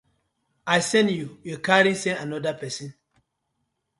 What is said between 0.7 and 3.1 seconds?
I sen yu, yu carry sen anoda pesin.